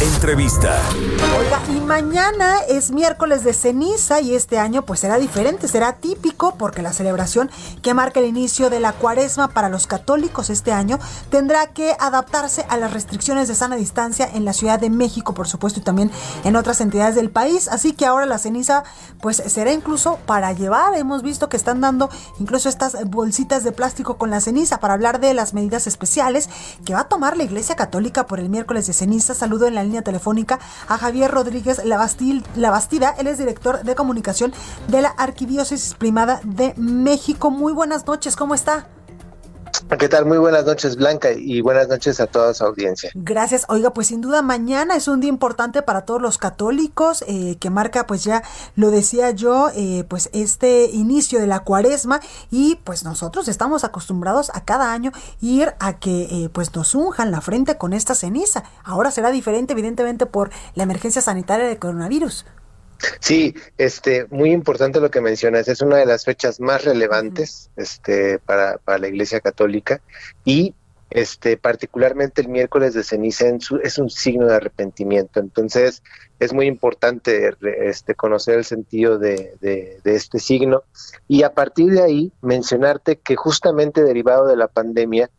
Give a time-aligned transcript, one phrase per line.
[0.00, 0.80] Entrevista.
[1.36, 6.54] Oiga, y mañana es miércoles de ceniza y este año pues será diferente, será típico
[6.56, 7.50] porque la celebración
[7.82, 12.64] que marca el inicio de la cuaresma para los católicos este año tendrá que adaptarse
[12.68, 16.12] a las restricciones de sana distancia en la Ciudad de México, por supuesto, y también
[16.44, 17.66] en otras entidades del país.
[17.66, 18.84] Así que ahora la ceniza
[19.20, 20.94] pues será incluso para llevar.
[20.94, 22.08] Hemos visto que están dando
[22.38, 26.48] incluso estas bolsitas de plástico con la ceniza para hablar de las medidas especiales
[26.84, 29.34] que va a tomar la Iglesia Católica por el miércoles de ceniza.
[29.34, 33.14] Saludo en la línea telefónica a Javier Rodríguez Labastida.
[33.18, 34.52] Él es director de comunicación
[34.86, 37.50] de la Arquidiócesis Primada de México.
[37.50, 38.86] Muy buenas noches, ¿cómo está?
[39.96, 40.26] ¿Qué tal?
[40.26, 43.10] Muy buenas noches, Blanca, y buenas noches a toda su audiencia.
[43.14, 43.64] Gracias.
[43.68, 47.70] Oiga, pues sin duda mañana es un día importante para todos los católicos, eh, que
[47.70, 48.42] marca, pues ya
[48.76, 54.50] lo decía yo, eh, pues este inicio de la cuaresma, y pues nosotros estamos acostumbrados
[54.54, 58.64] a cada año ir a que eh, pues nos unjan la frente con esta ceniza.
[58.84, 62.44] Ahora será diferente, evidentemente, por la emergencia sanitaria de coronavirus.
[63.20, 68.38] Sí, este, muy importante lo que mencionas, es una de las fechas más relevantes este,
[68.40, 70.00] para, para la Iglesia Católica
[70.44, 70.74] y
[71.10, 73.46] este, particularmente el miércoles de ceniza
[73.82, 75.40] es un signo de arrepentimiento.
[75.40, 76.02] Entonces,
[76.38, 80.82] es muy importante este, conocer el sentido de, de, este signo
[81.26, 85.30] y a partir de ahí mencionarte que justamente derivado de la pandemia,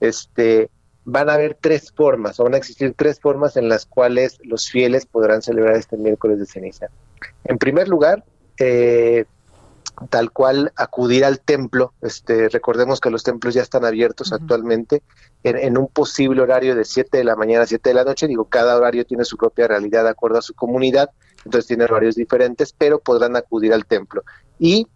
[0.00, 0.70] este,
[1.04, 4.68] van a haber tres formas, o van a existir tres formas en las cuales los
[4.68, 6.88] fieles podrán celebrar este miércoles de ceniza.
[7.44, 8.24] En primer lugar,
[8.58, 9.24] eh,
[10.10, 15.02] tal cual acudir al templo, este, recordemos que los templos ya están abiertos actualmente
[15.42, 18.44] en, un posible horario de 7 de la mañana a 7 de la noche, digo,
[18.46, 21.10] cada horario tiene su propia realidad de acuerdo a su comunidad,
[21.44, 24.22] entonces tiene horarios diferentes, pero podrán acudir al templo.
[24.58, 24.86] Y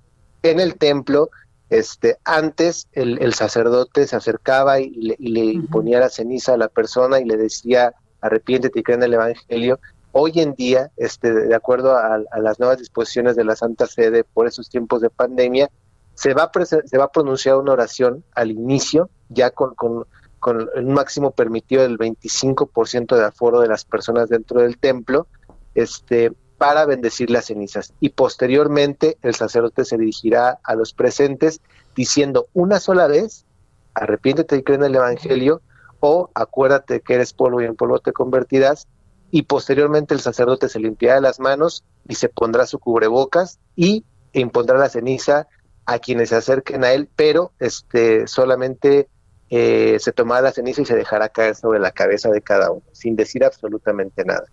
[0.43, 1.31] en el templo
[1.71, 7.25] este, antes el, sacerdote se acercaba y le, imponía la ceniza a la persona y
[7.25, 9.79] le decía, arrepiéntete y cree en el Evangelio.
[10.13, 14.47] Hoy en día, este, de acuerdo a, las nuevas disposiciones de la Santa Sede por
[14.47, 15.71] esos tiempos de pandemia,
[16.15, 21.31] se va, a se va a pronunciar una oración al inicio, ya con, un máximo
[21.31, 25.29] permitido del 25% de aforo de las personas dentro del templo,
[25.75, 27.95] este, para bendecir las cenizas.
[28.01, 31.61] Y posteriormente el sacerdote se dirigirá a los presentes
[31.95, 33.47] diciendo una sola vez,
[33.95, 35.63] arrepiéntete y cree en el Evangelio,
[36.01, 38.89] o acuérdate que eres polvo y en polvo te convertirás,
[39.31, 44.79] y posteriormente el sacerdote se limpiará las manos y se pondrá su cubrebocas y impondrá
[44.79, 45.47] la ceniza
[45.87, 49.09] a quienes se acerquen a él, pero este solamente
[49.51, 52.83] eh, se tomará la ceniza y se dejará caer sobre la cabeza de cada uno,
[52.93, 54.45] sin decir absolutamente nada.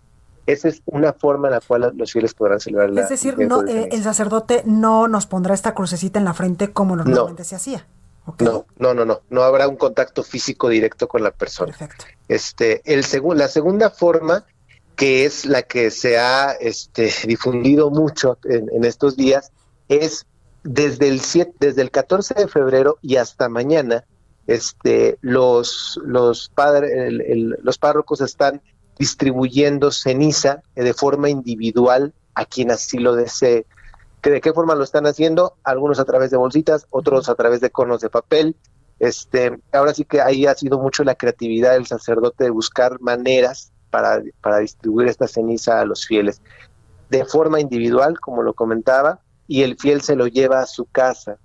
[0.47, 3.67] Esa es una forma en la cual los fieles podrán celebrar la Es decir, no,
[3.67, 7.85] eh, el sacerdote no nos pondrá esta crucecita en la frente como normalmente se hacía.
[8.39, 11.71] No, no, no, no, no habrá un contacto físico directo con la persona.
[11.77, 12.05] Perfecto.
[12.27, 13.05] Este, el
[13.35, 14.45] la segunda forma,
[14.97, 19.53] que es la que se ha este, difundido mucho en, estos días,
[19.87, 20.25] es
[20.63, 21.21] desde el
[21.59, 24.03] desde el 14 de febrero y hasta mañana,
[24.47, 27.13] este, los los padres,
[27.61, 28.61] los párrocos están
[28.97, 33.65] distribuyendo ceniza de forma individual a quien así lo desee.
[34.23, 35.53] ¿De qué forma lo están haciendo?
[35.63, 38.55] Algunos a través de bolsitas, otros a través de conos de papel.
[38.99, 43.71] Este, ahora sí que ahí ha sido mucho la creatividad del sacerdote de buscar maneras
[43.89, 46.41] para, para distribuir esta ceniza a los fieles.
[47.09, 51.37] De forma individual, como lo comentaba, y el fiel se lo lleva a su casa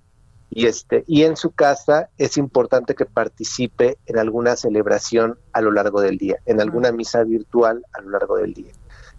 [0.55, 5.71] y este y en su casa es importante que participe en alguna celebración a lo
[5.71, 8.71] largo del día, en alguna misa virtual a lo largo del día.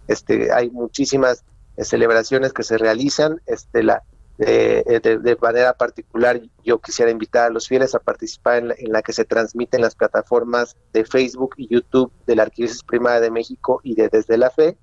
[0.07, 1.43] Este hay muchísimas
[1.75, 4.03] eh, celebraciones que se realizan, este la
[4.37, 8.91] de, de, manera particular yo quisiera invitar a los fieles a participar en la, en
[8.91, 13.31] la que se transmiten las plataformas de Facebook y YouTube de la Arquidiócesis Primada de
[13.31, 14.77] México y de Desde la Fe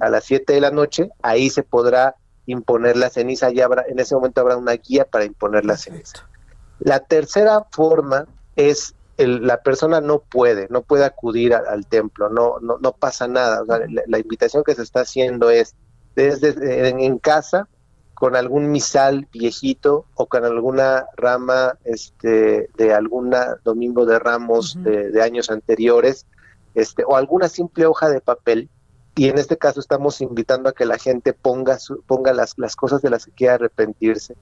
[0.00, 1.10] a las 7 de la noche.
[1.22, 2.16] Ahí se podrá
[2.46, 6.28] imponer la ceniza, y habrá, en ese momento habrá una guía para imponer la ceniza.
[6.78, 12.58] La tercera forma es el, la persona no puede, no puede acudir al templo, no,
[12.60, 13.62] no, no pasa nada.
[14.06, 15.74] la, invitación que se está haciendo es
[16.14, 17.68] desde en, casa
[18.16, 25.10] con algún misal viejito o con alguna rama este, de alguna domingo de ramos de,
[25.10, 26.24] de, años anteriores,
[26.74, 28.70] este, o alguna simple hoja de papel.
[29.14, 31.76] Y en este caso estamos invitando a que la gente ponga,
[32.06, 34.34] ponga las, las cosas de las que quiera arrepentirse,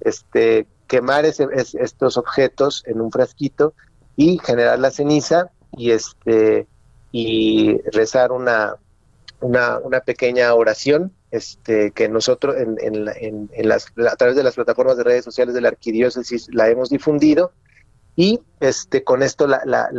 [0.00, 3.74] este, quemar ese, estos objetos en un frasquito
[4.16, 6.66] y generar la ceniza y este
[7.12, 8.76] y rezar una,
[9.42, 14.54] una, una pequeña oración este, que nosotros en, en, en, las, a través de las
[14.54, 17.52] plataformas de redes sociales de la arquidiócesis la hemos difundido
[18.16, 19.90] y este, con esto la, la,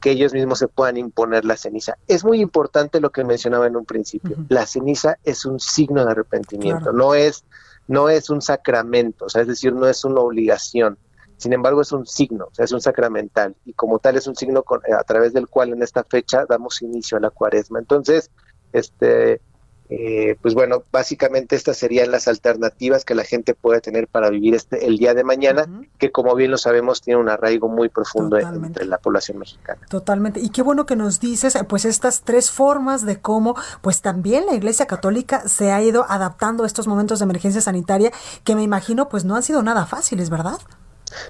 [0.00, 1.96] que ellos mismos se puedan imponer la ceniza.
[2.08, 4.36] Es muy importante lo que mencionaba en un principio.
[4.48, 7.44] La ceniza es un signo de arrepentimiento, no, es,
[7.86, 10.98] no es un sacramento, o sea, es decir, no es una obligación.
[11.36, 14.34] Sin embargo, es un signo, o sea, es un sacramental y como tal es un
[14.34, 14.64] signo
[14.98, 17.78] a través del cual en esta fecha damos inicio a la cuaresma.
[17.78, 18.30] Entonces,
[18.72, 19.40] este,
[19.88, 24.54] eh, pues bueno, básicamente estas serían las alternativas que la gente puede tener para vivir
[24.54, 25.66] este el día de mañana,
[25.98, 29.80] que como bien lo sabemos tiene un arraigo muy profundo entre la población mexicana.
[29.88, 30.40] Totalmente.
[30.40, 34.54] Y qué bueno que nos dices, pues estas tres formas de cómo, pues también la
[34.54, 38.10] Iglesia Católica se ha ido adaptando a estos momentos de emergencia sanitaria,
[38.44, 40.58] que me imagino, pues no han sido nada fáciles, ¿verdad?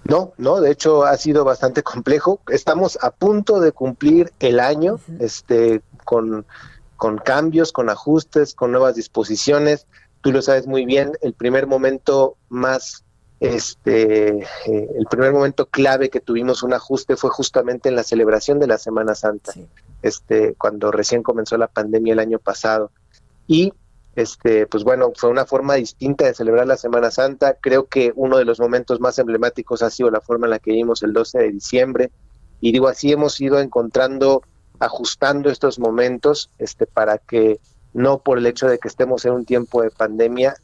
[0.05, 2.41] No, no, de hecho ha sido bastante complejo.
[2.49, 6.47] Estamos a punto de cumplir el año, este, con
[6.97, 9.87] con cambios, con ajustes, con nuevas disposiciones.
[10.21, 13.05] Tú lo sabes muy bien, el primer momento más,
[13.41, 18.59] este, eh, el primer momento clave que tuvimos un ajuste fue justamente en la celebración
[18.59, 19.53] de la Semana Santa,
[20.03, 22.91] este, cuando recién comenzó la pandemia el año pasado.
[23.47, 23.73] Y
[24.17, 27.55] este, pues bueno, fue una forma distinta de celebrar la Semana Santa.
[27.61, 30.73] Creo que uno de los momentos más emblemáticos ha sido la forma en la que
[30.73, 32.11] vimos el 12 de diciembre.
[32.63, 34.43] Y digo, así hemos ido encontrando
[34.81, 37.61] ajustando estos momentos este, para que
[37.97, 40.55] no por el hecho de que estemos en un tiempo de pandemia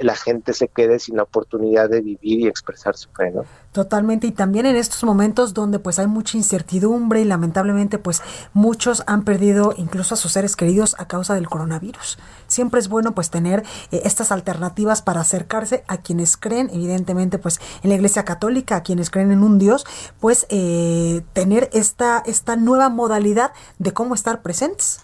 [0.00, 3.44] la gente se quede sin la oportunidad de vivir y expresar su fe, ¿no?
[3.70, 9.04] Totalmente, y también en estos momentos donde pues hay mucha incertidumbre y lamentablemente pues muchos
[9.06, 12.18] han perdido incluso a sus seres queridos a causa del coronavirus.
[12.48, 13.62] Siempre es bueno pues tener
[13.92, 18.82] eh, estas alternativas para acercarse a quienes creen, evidentemente pues en la Iglesia Católica, a
[18.82, 19.86] quienes creen en un Dios,
[20.20, 25.00] pues eh, tener esta, esta nueva modalidad de cómo estar presentes.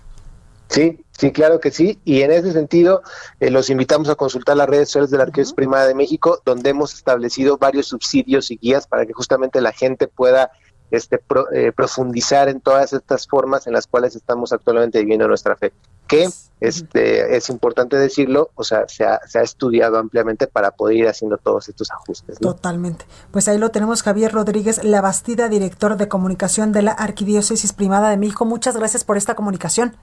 [0.69, 1.99] Sí, sí, claro que sí.
[2.05, 3.03] Y en ese sentido,
[3.41, 6.71] eh, los invitamos a consultar las redes sociales de la Arquidiócesis Primada de México, donde
[6.71, 10.51] hemos establecido varios subsidios y guías para que justamente la gente pueda
[10.91, 11.21] este,
[11.53, 15.73] eh, profundizar en todas estas formas en las cuales estamos actualmente viviendo nuestra fe.
[16.07, 16.31] Que
[16.61, 21.09] este, es importante decirlo, o sea, se ha, se ha, estudiado ampliamente para poder ir
[21.09, 22.39] haciendo todos estos ajustes.
[22.39, 23.05] Totalmente.
[23.31, 28.09] Pues ahí lo tenemos, Javier Rodríguez La Bastida, director de comunicación de la Arquidiócesis Primada
[28.09, 28.47] de México.
[28.47, 29.95] Muchas gracias por esta comunicación.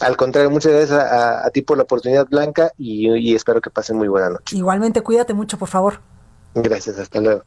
[0.00, 4.08] Al contrario, muchas gracias a, ti por la oportunidad, Blanca, y, espero que pasen muy
[4.08, 4.56] buena noche.
[4.56, 6.00] Igualmente, cuídate mucho, por favor.
[6.54, 7.44] Gracias, hasta luego.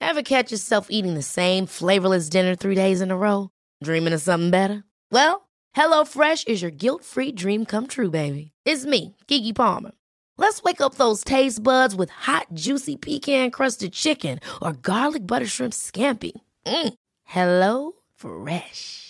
[0.00, 3.50] Ever catch yourself eating the same flavorless dinner three days in a row?
[3.82, 4.82] Dreaming of something better?
[5.12, 8.52] Well, HelloFresh is your guilt-free dream come true, baby.
[8.64, 9.92] It's me, Kiki Palmer.
[10.38, 15.74] Let's wake up those taste buds with hot, juicy pecan-crusted chicken or garlic butter shrimp
[15.74, 16.32] scampi.
[16.66, 16.94] Mm.
[17.24, 19.09] Hello Fresh.